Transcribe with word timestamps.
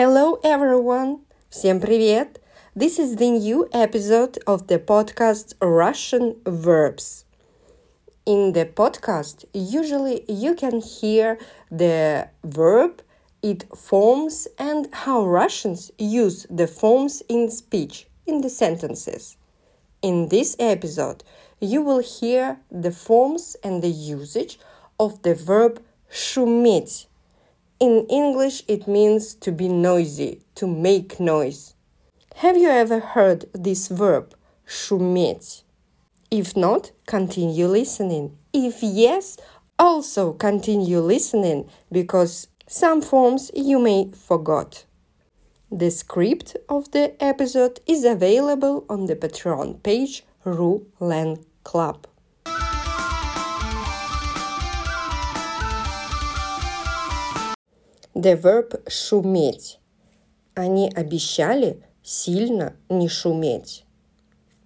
Hello 0.00 0.38
everyone! 0.44 1.24
Всем 1.50 1.80
привет! 1.80 2.40
This 2.76 3.00
is 3.00 3.16
the 3.16 3.30
new 3.30 3.66
episode 3.72 4.38
of 4.46 4.68
the 4.68 4.78
podcast 4.78 5.54
Russian 5.60 6.36
Verbs. 6.44 7.24
In 8.26 8.52
the 8.52 8.66
podcast, 8.66 9.46
usually 9.54 10.24
you 10.28 10.54
can 10.54 10.82
hear 10.82 11.38
the 11.70 12.28
verb, 12.44 13.00
its 13.42 13.64
forms, 13.74 14.46
and 14.58 14.88
how 14.92 15.24
Russians 15.24 15.90
use 15.98 16.46
the 16.50 16.66
forms 16.68 17.22
in 17.28 17.50
speech, 17.50 18.06
in 18.24 18.42
the 18.42 18.50
sentences. 18.50 19.38
In 20.02 20.28
this 20.28 20.54
episode, 20.60 21.24
you 21.60 21.80
will 21.80 22.00
hear 22.00 22.60
the 22.70 22.92
forms 22.92 23.56
and 23.64 23.82
the 23.82 23.88
usage 23.88 24.60
of 25.00 25.22
the 25.22 25.34
verb 25.34 25.82
шуметь. 26.08 27.06
In 27.82 28.06
English, 28.08 28.64
it 28.66 28.88
means 28.88 29.34
to 29.36 29.52
be 29.52 29.68
noisy, 29.68 30.42
to 30.56 30.66
make 30.66 31.20
noise. 31.20 31.74
Have 32.36 32.56
you 32.56 32.68
ever 32.68 32.98
heard 33.00 33.46
this 33.52 33.88
verb, 33.88 34.34
шуметь? 34.66 35.62
If 36.30 36.56
not, 36.56 36.90
continue 37.06 37.68
listening. 37.68 38.36
If 38.52 38.82
yes, 38.82 39.38
also 39.78 40.32
continue 40.32 41.00
listening 41.00 41.68
because 41.90 42.48
some 42.66 43.00
forms 43.00 43.50
you 43.54 43.78
may 43.78 44.10
forgot. 44.10 44.84
The 45.70 45.90
script 45.90 46.56
of 46.68 46.90
the 46.90 47.22
episode 47.22 47.80
is 47.86 48.04
available 48.04 48.84
on 48.88 49.06
the 49.06 49.16
Patreon 49.16 49.82
page 49.82 50.24
Ru 50.44 50.86
Len 50.98 51.44
Club. 51.64 52.06
The 58.14 58.36
verb 58.36 58.82
шуметь. 58.88 59.78
Они 60.54 60.90
обещали 60.94 61.82
сильно 62.02 62.76
не 62.88 63.08
шуметь. 63.08 63.84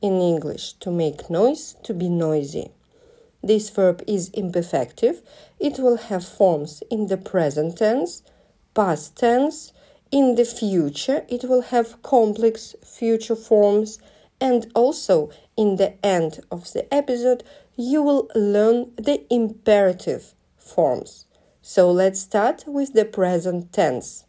In 0.00 0.20
English, 0.20 0.74
to 0.80 0.90
make 0.90 1.30
noise, 1.30 1.76
to 1.82 1.94
be 1.94 2.08
noisy. 2.08 2.70
This 3.42 3.70
verb 3.70 4.02
is 4.06 4.30
imperfective. 4.30 5.22
It 5.58 5.78
will 5.78 5.96
have 5.96 6.24
forms 6.24 6.82
in 6.90 7.08
the 7.08 7.16
present 7.16 7.78
tense, 7.78 8.22
past 8.74 9.16
tense, 9.16 9.72
in 10.14 10.36
the 10.36 10.44
future, 10.44 11.24
it 11.28 11.42
will 11.42 11.62
have 11.62 12.00
complex 12.02 12.76
future 12.84 13.34
forms, 13.34 13.98
and 14.40 14.70
also 14.72 15.30
in 15.56 15.74
the 15.74 15.94
end 16.06 16.38
of 16.52 16.72
the 16.72 16.92
episode, 16.94 17.42
you 17.74 18.00
will 18.00 18.30
learn 18.34 18.92
the 18.96 19.24
imperative 19.28 20.34
forms. 20.56 21.26
So 21.62 21.90
let's 21.90 22.20
start 22.20 22.64
with 22.66 22.92
the 22.92 23.04
present 23.04 23.72
tense. 23.72 24.24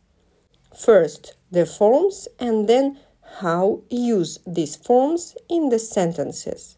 First, 0.76 1.36
the 1.52 1.66
forms, 1.66 2.28
and 2.40 2.68
then 2.68 3.00
how 3.40 3.82
use 3.90 4.40
these 4.46 4.76
forms 4.76 5.36
in 5.50 5.70
the 5.70 5.80
sentences. 5.80 6.78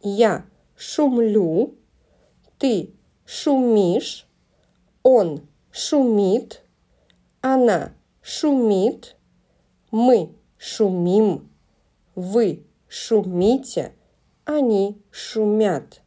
Я 0.00 0.44
шумлю, 0.76 1.74
ты 2.58 2.92
шумишь, 3.24 4.26
он 5.02 5.48
шумит, 5.72 6.62
она 7.40 7.94
шумит, 8.22 9.16
мы 9.90 10.34
шумим, 10.58 11.50
вы 12.14 12.64
шумите, 12.88 13.92
они 14.44 15.00
шумят. 15.10 16.02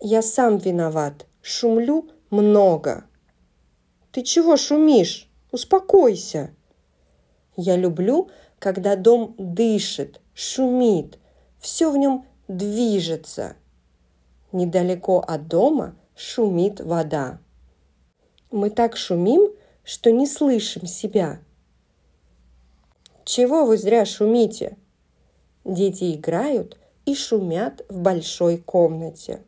Я 0.00 0.22
сам 0.22 0.58
виноват, 0.58 1.26
шумлю 1.43 2.09
много. 2.31 3.05
Ты 4.11 4.23
чего 4.23 4.57
шумишь? 4.57 5.29
Успокойся. 5.51 6.55
Я 7.55 7.75
люблю, 7.75 8.31
когда 8.57 8.95
дом 8.95 9.35
дышит, 9.37 10.21
шумит, 10.33 11.19
все 11.59 11.91
в 11.91 11.97
нем 11.97 12.25
движется. 12.47 13.55
Недалеко 14.51 15.19
от 15.19 15.47
дома 15.47 15.95
шумит 16.15 16.79
вода. 16.79 17.39
Мы 18.49 18.69
так 18.69 18.95
шумим, 18.95 19.51
что 19.83 20.11
не 20.11 20.25
слышим 20.25 20.87
себя. 20.87 21.39
Чего 23.25 23.65
вы 23.65 23.77
зря 23.77 24.05
шумите? 24.05 24.77
Дети 25.65 26.15
играют 26.15 26.77
и 27.05 27.15
шумят 27.15 27.85
в 27.89 27.99
большой 27.99 28.57
комнате. 28.57 29.43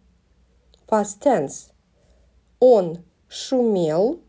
Past 0.88 1.22
tense. 1.22 1.75
Он 2.60 3.04
шумел, 3.28 4.20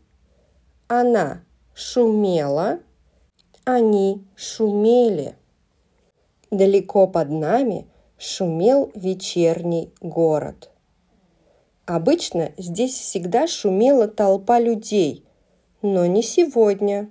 она 0.87 1.43
шумела, 1.73 2.79
они 3.65 4.25
шумели. 4.35 5.35
Далеко 6.51 7.07
под 7.07 7.29
нами 7.29 7.87
шумел 8.17 8.91
вечерний 8.95 9.91
город. 10.01 10.71
Обычно 11.85 12.51
здесь 12.57 12.93
всегда 12.93 13.47
шумела 13.47 14.07
толпа 14.07 14.59
людей, 14.59 15.25
но 15.81 16.05
не 16.05 16.23
сегодня. 16.23 17.09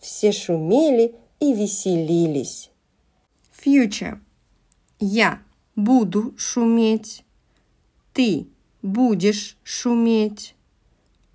Все 0.00 0.32
шумели 0.32 1.14
и 1.40 1.54
веселились. 1.54 2.70
Future. 3.64 4.18
Я 4.98 5.42
буду 5.76 6.34
шуметь. 6.36 7.24
Ты 8.12 8.48
будешь 8.84 9.56
шуметь. 9.62 10.54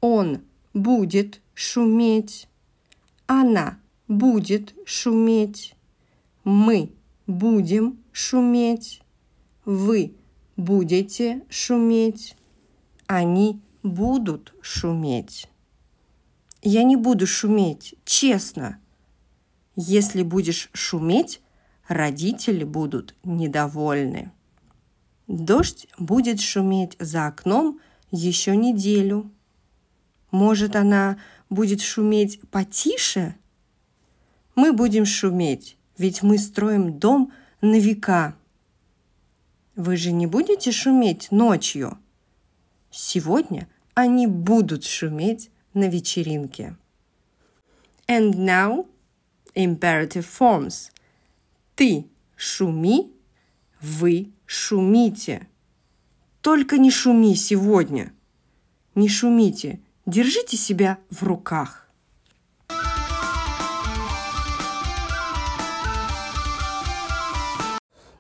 Он 0.02 0.42
будет 0.76 1.42
шуметь. 1.56 2.48
Она 3.26 3.80
будет 4.08 4.76
шуметь. 4.86 5.76
Мы 6.44 6.94
будем 7.26 7.98
шуметь. 8.12 9.02
Вы 9.66 10.14
будете 10.58 11.44
шуметь. 11.50 12.38
Они 13.08 13.60
будут 13.82 14.54
шуметь. 14.62 15.50
Я 16.62 16.84
не 16.84 16.98
буду 16.98 17.26
шуметь, 17.26 17.96
честно. 18.06 18.80
Если 19.76 20.22
будешь 20.22 20.70
шуметь, 20.74 21.42
родители 21.88 22.64
будут 22.64 23.16
недовольны. 23.24 24.32
Дождь 25.30 25.86
будет 26.00 26.42
шуметь 26.42 26.96
за 26.98 27.28
окном 27.28 27.80
еще 28.10 28.56
неделю. 28.56 29.30
Может, 30.32 30.76
она 30.76 31.20
будет 31.52 31.82
шуметь 31.82 32.42
потише? 32.50 33.36
Мы 34.56 34.74
будем 34.74 35.06
шуметь, 35.06 35.78
ведь 36.00 36.24
мы 36.24 36.40
строим 36.40 36.98
дом 36.98 37.32
на 37.62 37.78
века. 37.80 38.36
Вы 39.76 39.98
же 39.98 40.12
не 40.12 40.26
будете 40.26 40.72
шуметь 40.72 41.32
ночью? 41.32 42.00
Сегодня 42.90 43.70
они 43.94 44.26
будут 44.26 44.84
шуметь 44.84 45.52
на 45.76 45.90
вечеринке. 45.90 46.76
And 48.08 48.34
now 48.34 48.88
imperative 49.54 50.26
forms. 50.26 50.90
Ты 51.76 52.08
шуми, 52.36 53.14
вы 53.82 54.32
шумите. 54.46 55.48
Только 56.42 56.78
не 56.78 56.92
шуми 56.92 57.36
сегодня. 57.36 58.14
Не 58.96 59.08
шумите, 59.10 59.80
держите 60.06 60.58
себя 60.58 60.98
в 61.10 61.24
руках. 61.24 61.86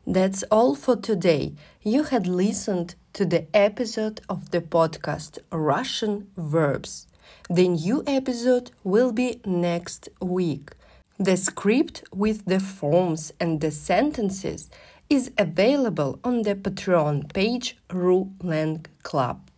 That's 0.06 0.44
all 0.50 0.74
for 0.74 0.96
today. 0.96 1.56
You 1.84 2.04
had 2.04 2.26
listened 2.26 2.96
to 3.14 3.26
the 3.26 3.46
episode 3.54 4.22
of 4.28 4.50
the 4.50 4.60
podcast 4.60 5.38
Russian 5.52 6.32
Verbs. 6.36 7.06
The 7.48 7.68
new 7.68 8.04
episode 8.08 8.72
will 8.84 9.12
be 9.12 9.40
next 9.46 10.10
week. 10.20 10.72
The 11.20 11.38
script 11.38 12.04
with 12.12 12.46
the 12.46 12.60
forms 12.60 13.34
and 13.40 13.62
the 13.62 13.70
sentences 13.70 14.70
is 15.10 15.32
available 15.38 16.20
on 16.24 16.44
the 16.44 16.56
Patreon 16.56 17.34
page 17.34 17.78
Ru 17.92 18.32
Lang 18.44 18.86
Club. 19.04 19.50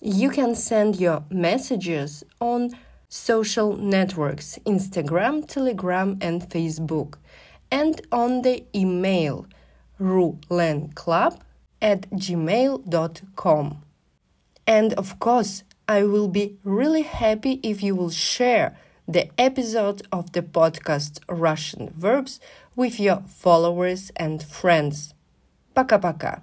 You 0.00 0.30
can 0.30 0.54
send 0.54 1.00
your 1.00 1.24
messages 1.30 2.22
on 2.40 2.70
social 3.08 3.76
networks 3.76 4.58
Instagram, 4.66 5.46
Telegram, 5.46 6.18
and 6.20 6.42
Facebook, 6.48 7.14
and 7.70 8.00
on 8.12 8.42
the 8.42 8.64
email 8.74 9.46
rulenclub 10.00 11.40
at 11.80 12.10
gmail.com. 12.10 13.82
And 14.66 14.94
of 14.94 15.18
course, 15.18 15.62
I 15.88 16.04
will 16.04 16.28
be 16.28 16.56
really 16.64 17.02
happy 17.02 17.60
if 17.62 17.82
you 17.82 17.94
will 17.94 18.10
share 18.10 18.76
the 19.06 19.28
episode 19.38 20.02
of 20.10 20.32
the 20.32 20.42
podcast 20.42 21.20
Russian 21.28 21.92
Verbs 21.96 22.40
with 22.76 22.98
your 22.98 23.22
followers 23.28 24.10
and 24.16 24.42
friends. 24.42 25.14
Paka 25.74 25.98
paka. 25.98 26.42